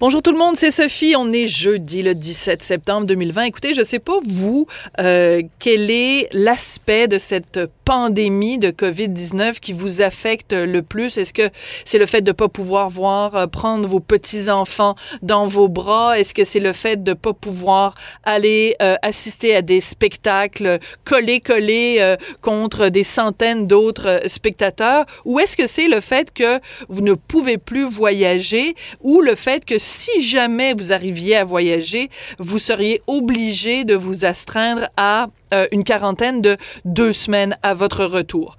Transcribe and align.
Bonjour 0.00 0.22
tout 0.22 0.32
le 0.32 0.38
monde, 0.38 0.56
c'est 0.56 0.70
Sophie. 0.70 1.14
On 1.14 1.30
est 1.30 1.46
jeudi 1.46 2.02
le 2.02 2.14
17 2.14 2.62
septembre 2.62 3.06
2020. 3.06 3.42
Écoutez, 3.42 3.74
je 3.74 3.82
sais 3.82 3.98
pas 3.98 4.14
vous, 4.24 4.66
euh, 4.98 5.42
quel 5.58 5.90
est 5.90 6.30
l'aspect 6.32 7.06
de 7.06 7.18
cette 7.18 7.60
pandémie 7.90 8.58
de 8.58 8.70
COVID-19 8.70 9.58
qui 9.58 9.72
vous 9.72 10.00
affecte 10.00 10.52
le 10.52 10.80
plus? 10.80 11.18
Est-ce 11.18 11.34
que 11.34 11.50
c'est 11.84 11.98
le 11.98 12.06
fait 12.06 12.20
de 12.20 12.30
pas 12.30 12.48
pouvoir 12.48 12.88
voir, 12.88 13.34
euh, 13.34 13.46
prendre 13.48 13.88
vos 13.88 13.98
petits-enfants 13.98 14.94
dans 15.22 15.48
vos 15.48 15.66
bras? 15.66 16.16
Est-ce 16.16 16.32
que 16.32 16.44
c'est 16.44 16.60
le 16.60 16.72
fait 16.72 17.02
de 17.02 17.14
pas 17.14 17.32
pouvoir 17.32 17.96
aller 18.22 18.76
euh, 18.80 18.94
assister 19.02 19.56
à 19.56 19.62
des 19.62 19.80
spectacles 19.80 20.78
collés-collés 21.04 21.96
euh, 21.98 22.16
contre 22.42 22.90
des 22.90 23.02
centaines 23.02 23.66
d'autres 23.66 24.22
spectateurs? 24.26 25.04
Ou 25.24 25.40
est-ce 25.40 25.56
que 25.56 25.66
c'est 25.66 25.88
le 25.88 26.00
fait 26.00 26.32
que 26.32 26.60
vous 26.88 27.00
ne 27.00 27.14
pouvez 27.14 27.58
plus 27.58 27.90
voyager 27.90 28.76
ou 29.00 29.20
le 29.20 29.34
fait 29.34 29.64
que 29.64 29.80
si 29.80 30.22
jamais 30.22 30.74
vous 30.74 30.92
arriviez 30.92 31.38
à 31.38 31.44
voyager, 31.44 32.08
vous 32.38 32.60
seriez 32.60 33.02
obligé 33.08 33.82
de 33.82 33.96
vous 33.96 34.24
astreindre 34.24 34.90
à 34.96 35.26
une 35.72 35.82
quarantaine 35.82 36.40
de 36.40 36.56
deux 36.84 37.12
semaines 37.12 37.56
à 37.64 37.74
votre 37.80 38.04
retour. 38.04 38.56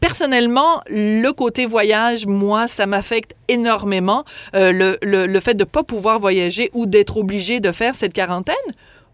Personnellement, 0.00 0.82
le 0.88 1.30
côté 1.32 1.64
voyage, 1.64 2.26
moi, 2.26 2.68
ça 2.68 2.84
m'affecte 2.84 3.34
énormément. 3.48 4.24
Euh, 4.54 4.70
le, 4.70 4.98
le, 5.00 5.26
le 5.26 5.40
fait 5.40 5.54
de 5.54 5.64
ne 5.64 5.68
pas 5.76 5.82
pouvoir 5.82 6.18
voyager 6.18 6.70
ou 6.74 6.84
d'être 6.84 7.16
obligé 7.16 7.60
de 7.60 7.72
faire 7.72 7.94
cette 7.94 8.12
quarantaine. 8.12 8.68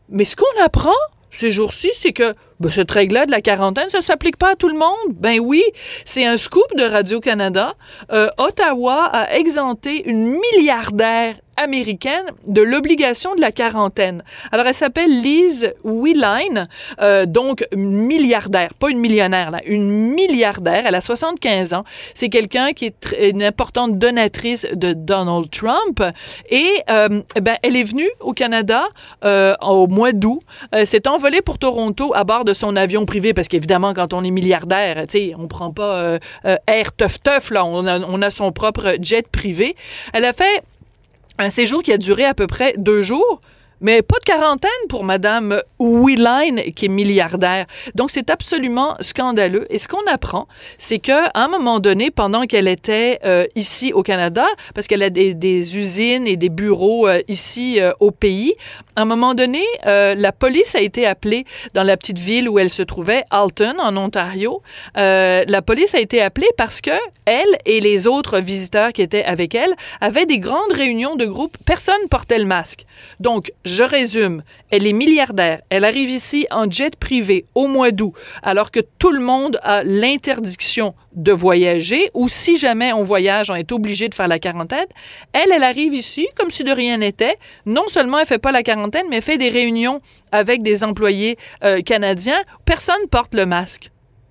Mais 0.09 0.24
ce 0.24 0.34
qu'on 0.34 0.56
apprend 0.64 1.00
ces 1.30 1.52
jours-ci, 1.52 1.91
c'est 2.00 2.12
que 2.12 2.34
ben, 2.59 2.70
cette 2.70 2.91
règle-là 2.91 3.27
de 3.27 3.30
la 3.30 3.41
quarantaine, 3.41 3.88
ça 3.91 4.02
s'applique 4.02 4.36
pas 4.36 4.50
à 4.50 4.56
tout 4.56 4.69
le 4.69 4.78
monde. 4.78 5.14
Ben 5.14 5.38
oui, 5.38 5.62
c'est 6.05 6.27
un 6.27 6.36
scoop 6.36 6.66
de 6.77 6.83
Radio-Canada. 6.83 7.72
Euh, 8.11 8.28
Ottawa 8.36 9.05
a 9.05 9.36
exempté 9.36 10.02
une 10.08 10.38
milliardaire 10.41 11.36
américaine 11.60 12.27
de 12.46 12.62
l'obligation 12.62 13.34
de 13.34 13.41
la 13.41 13.52
quarantaine. 13.52 14.23
Alors, 14.52 14.66
elle 14.66 14.74
s'appelle 14.74 15.10
Liz 15.10 15.72
Wheeline, 15.84 16.69
euh, 17.00 17.27
donc 17.27 17.64
milliardaire, 17.75 18.75
pas 18.75 18.91
une 18.91 18.98
millionnaire, 18.98 19.50
là, 19.50 19.61
une 19.66 19.91
milliardaire. 19.91 20.84
Elle 20.86 20.94
a 20.94 21.00
75 21.00 21.75
ans. 21.75 21.84
C'est 22.14 22.28
quelqu'un 22.28 22.72
qui 22.72 22.86
est 22.86 23.16
une 23.20 23.42
importante 23.42 23.98
donatrice 23.98 24.66
de 24.72 24.92
Donald 24.92 25.50
Trump. 25.50 26.03
Et 26.48 26.83
euh, 26.91 27.20
ben, 27.41 27.56
elle 27.62 27.77
est 27.77 27.84
venue 27.84 28.11
au 28.20 28.33
Canada 28.33 28.84
euh, 29.25 29.55
au 29.61 29.86
mois 29.86 30.12
d'août. 30.12 30.41
Euh, 30.75 30.84
s'est 30.84 31.08
envolée 31.08 31.42
pour 31.42 31.58
Toronto 31.58 32.12
à 32.14 32.25
bord 32.25 32.44
de 32.44 32.55
son 32.55 32.77
avion 32.77 33.05
privé, 33.06 33.34
parce 33.34 33.48
qu'évidemment, 33.48 33.94
quand 33.94 34.12
on 34.12 34.25
est 34.25 34.31
milliardaire, 34.31 35.06
tu 35.06 35.19
sais, 35.19 35.34
on 35.38 35.48
prend 35.48 35.72
pas 35.72 36.19
air 36.66 36.92
teuf 36.92 37.22
teuf, 37.22 37.50
là. 37.50 37.64
On 37.64 37.86
a, 37.86 38.00
on 38.00 38.22
a 38.22 38.31
son 38.31 38.53
propre 38.53 38.97
jet 39.00 39.28
privé. 39.28 39.77
Elle 40.12 40.25
a 40.25 40.33
fait 40.33 40.62
un 41.41 41.50
séjour 41.50 41.83
qui 41.83 41.92
a 41.92 41.98
duré 41.98 42.24
à 42.24 42.34
peu 42.34 42.46
près 42.46 42.74
deux 42.77 43.02
jours? 43.02 43.41
Mais 43.81 44.03
pas 44.03 44.17
de 44.19 44.25
quarantaine 44.25 44.70
pour 44.89 45.05
Madame 45.05 45.61
Wheeline, 45.78 46.73
qui 46.75 46.84
est 46.84 46.89
milliardaire. 46.89 47.67
Donc, 47.95 48.11
c'est 48.11 48.28
absolument 48.28 48.97
scandaleux. 49.00 49.67
Et 49.70 49.78
ce 49.78 49.89
qu'on 49.89 50.05
apprend, 50.06 50.48
c'est 50.77 50.98
qu'à 50.98 51.31
un 51.34 51.48
moment 51.48 51.81
donné, 51.81 52.11
pendant 52.11 52.45
qu'elle 52.45 52.69
était 52.69 53.20
euh, 53.25 53.47
ici 53.55 53.92
au 53.95 54.03
Canada, 54.03 54.47
parce 54.75 54.87
qu'elle 54.87 55.03
a 55.03 55.11
des, 55.11 55.77
usines 55.77 56.27
et 56.27 56.37
des 56.37 56.48
bureaux 56.50 57.09
euh, 57.09 57.22
ici 57.28 57.81
euh, 57.81 57.92
au 58.00 58.11
pays, 58.11 58.55
à 58.97 59.03
un 59.03 59.05
moment 59.06 59.34
donné, 59.34 59.62
la 59.84 60.33
police 60.33 60.75
a 60.75 60.81
été 60.81 61.06
appelée 61.06 61.47
dans 61.72 61.84
la 61.84 61.97
petite 61.97 62.19
ville 62.19 62.48
où 62.50 62.59
elle 62.59 62.69
se 62.69 62.83
trouvait, 62.83 63.25
Alton, 63.31 63.77
en 63.78 63.97
Ontario. 63.97 64.62
La 64.94 65.62
police 65.62 65.94
a 65.94 66.00
été 66.00 66.20
appelée 66.20 66.50
parce 66.59 66.83
que 66.83 66.91
elle 67.25 67.56
et 67.65 67.81
les 67.81 68.06
autres 68.06 68.41
visiteurs 68.41 68.92
qui 68.92 69.00
étaient 69.00 69.25
avec 69.25 69.55
elle 69.55 69.75
avaient 70.00 70.27
des 70.27 70.39
grandes 70.39 70.72
réunions 70.72 71.17
de 71.17 71.25
groupe. 71.25 71.56
Personne 71.65 72.09
portait 72.11 72.39
le 72.39 72.44
masque. 72.44 72.84
Donc, 73.20 73.53
je 73.70 73.82
résume, 73.82 74.42
elle 74.70 74.86
est 74.86 74.92
milliardaire, 74.92 75.60
elle 75.70 75.84
arrive 75.84 76.10
ici 76.10 76.46
en 76.50 76.70
jet 76.70 76.96
privé 76.96 77.46
au 77.54 77.66
mois 77.66 77.90
d'août, 77.90 78.12
alors 78.42 78.70
que 78.70 78.80
tout 78.98 79.10
le 79.10 79.20
monde 79.20 79.58
a 79.62 79.82
l'interdiction 79.82 80.94
de 81.14 81.32
voyager, 81.32 82.10
ou 82.14 82.28
si 82.28 82.59
jamais 82.59 82.92
on 82.92 83.03
voyage, 83.03 83.50
on 83.50 83.54
est 83.54 83.72
obligé 83.72 84.09
de 84.09 84.14
faire 84.14 84.28
la 84.28 84.38
quarantaine. 84.38 84.86
Elle, 85.32 85.53
elle 85.53 85.64
arrive 85.64 85.94
ici 85.94 86.28
comme 86.36 86.50
si 86.50 86.64
de 86.64 86.72
rien 86.72 86.98
n'était. 86.98 87.36
Non 87.66 87.88
seulement 87.88 88.19
elle 88.19 88.26
fait 88.26 88.38
pas 88.38 88.53
la 88.53 88.62
quarantaine, 88.62 89.06
mais 89.10 89.16
elle 89.16 89.22
fait 89.22 89.38
des 89.38 89.48
réunions 89.48 90.00
avec 90.32 90.62
des 90.62 90.84
employés 90.84 91.36
euh, 91.64 91.80
canadiens. 91.82 92.42
Personne 92.64 93.06
porte 93.10 93.34
le 93.34 93.47
masque 93.47 93.91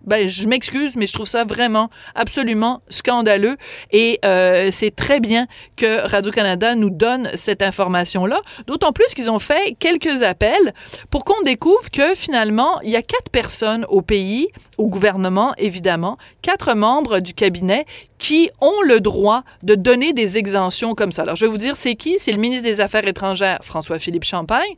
ben, 0.10 0.28
je 0.28 0.48
m'excuse, 0.48 0.96
mais 0.96 1.06
je 1.06 1.14
trouve 1.14 1.28
ça 1.28 1.44
vraiment 1.44 1.90
absolument 2.16 2.82
scandaleux. 2.90 3.58
Et 3.92 4.20
euh, 4.26 4.70
c'est 4.72 4.96
très 4.96 5.20
bien 5.20 5.48
que 5.78 6.08
Radio-Canada 6.08 6.74
nous 6.74 6.90
donne 6.90 7.30
cette 7.36 7.62
information-là. 7.62 8.42
D'autant 8.66 8.92
plus 8.92 9.14
qu'ils 9.16 9.30
ont 9.30 9.40
fait 9.40 9.76
quelques 9.80 10.24
appels 10.24 10.74
pour 11.12 11.24
qu'on 11.26 11.42
découvre 11.44 11.92
que 11.94 12.16
finalement, 12.16 12.82
il 12.82 12.90
y 12.90 12.96
a 12.96 13.04
quatre 13.04 13.30
personnes 13.32 13.86
au 13.88 14.02
pays, 14.02 14.48
au 14.78 14.88
gouvernement 14.88 15.54
évidemment, 15.58 16.18
quatre 16.42 16.74
membres 16.74 17.20
du 17.20 17.36
cabinet 17.36 17.86
qui 18.20 18.52
ont 18.62 18.82
le 18.86 19.00
droit 19.00 19.44
de 19.64 19.76
donner 19.76 20.14
des 20.14 20.38
exemptions 20.38 20.94
comme 20.94 21.12
ça. 21.12 21.24
Alors, 21.24 21.38
je 21.38 21.46
vais 21.46 21.52
vous 21.52 21.58
dire, 21.58 21.76
c'est 21.78 21.96
qui? 21.96 22.20
C'est 22.20 22.34
le 22.34 22.38
ministre 22.38 22.66
des 22.66 22.82
Affaires 22.82 23.08
étrangères, 23.08 23.60
François-Philippe 23.64 24.26
Champagne, 24.26 24.70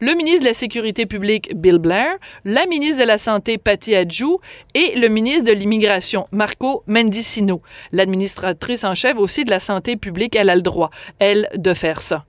le 0.00 0.14
ministre 0.14 0.40
de 0.40 0.46
la 0.46 0.54
Sécurité 0.54 1.06
publique, 1.06 1.54
Bill 1.54 1.78
Blair, 1.78 2.16
la 2.44 2.66
ministre 2.66 3.02
de 3.02 3.06
la 3.06 3.18
Santé, 3.18 3.58
Patty 3.58 3.94
Adjou, 3.94 4.40
et 4.74 4.96
le 4.96 5.08
ministre 5.08 5.44
de 5.44 5.52
l'Immigration, 5.52 6.26
Marco 6.32 6.82
Mendicino. 6.86 7.60
L'administratrice 7.92 8.82
en 8.82 8.94
chef 8.94 9.16
aussi 9.18 9.44
de 9.44 9.50
la 9.50 9.60
Santé 9.60 9.96
publique, 9.96 10.34
elle 10.34 10.48
a 10.48 10.56
le 10.56 10.62
droit, 10.62 10.90
elle, 11.18 11.48
de 11.54 11.74
faire 11.74 12.00
ça. 12.00 12.24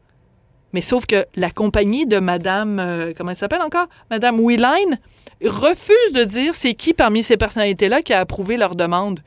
Mais 0.73 0.81
sauf 0.81 1.06
que 1.06 1.25
la 1.35 1.50
compagnie 1.50 2.06
de 2.06 2.19
Madame, 2.19 2.79
euh, 2.79 3.13
comment 3.17 3.31
elle 3.31 3.38
s'appelle 3.38 3.61
encore? 3.61 3.88
Madame 4.11 4.39
Wheeline, 4.39 5.00
refuse 5.44 6.13
de 6.13 6.25
dire 6.25 6.56
c'est 6.56 6.73
qui 6.73 6.94
parmi 6.94 7.23
ces 7.23 7.38
personnalités-là 7.38 8.01
qui 8.01 8.11
a 8.11 8.19
approuvé 8.19 8.57
leur 8.57 8.75
demande. 8.75 9.22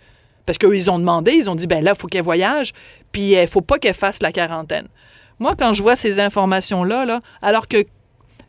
Parce 0.51 0.59
qu'ils 0.59 0.91
ont 0.91 0.99
demandé, 0.99 1.31
ils 1.31 1.49
ont 1.49 1.55
dit, 1.55 1.69
ben 1.69 1.81
là, 1.85 1.93
il 1.95 1.97
faut 1.97 2.09
qu'elle 2.09 2.25
voyage, 2.25 2.73
puis 3.13 3.35
il 3.35 3.47
faut 3.47 3.61
pas 3.61 3.79
qu'elle 3.79 3.95
fasse 3.95 4.21
la 4.21 4.33
quarantaine. 4.33 4.89
Moi, 5.39 5.55
quand 5.57 5.75
je 5.75 5.81
vois 5.81 5.95
ces 5.95 6.19
informations-là, 6.19 7.05
là, 7.05 7.21
alors 7.41 7.69
que 7.69 7.85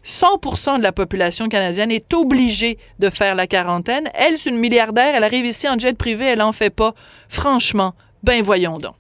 100% 0.03 0.79
de 0.79 0.81
la 0.81 0.93
population 0.93 1.47
canadienne 1.47 1.91
est 1.91 2.11
obligée 2.15 2.79
de 2.97 3.11
faire 3.11 3.35
la 3.35 3.45
quarantaine, 3.45 4.09
elle, 4.15 4.39
c'est 4.39 4.49
une 4.49 4.57
milliardaire, 4.57 5.13
elle 5.13 5.23
arrive 5.23 5.45
ici 5.45 5.69
en 5.69 5.77
jet 5.77 5.95
privé, 5.95 6.25
elle 6.25 6.41
en 6.41 6.53
fait 6.53 6.71
pas. 6.71 6.95
Franchement, 7.29 7.93
ben 8.23 8.41
voyons 8.41 8.79
donc. 8.79 8.95